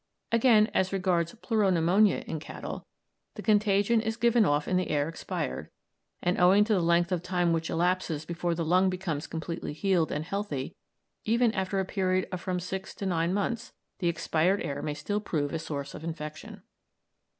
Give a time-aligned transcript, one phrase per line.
[0.31, 2.87] Again, as regards pleuro pneumonia in cattle,
[3.35, 5.69] the contagion is given off in the air expired,
[6.23, 10.11] and owing to the length of time which elapses before the lung becomes completely healed
[10.11, 10.75] and healthy,
[11.23, 15.19] even after a period of from six to nine months, the expired air may still
[15.21, 16.63] prove a source of infection.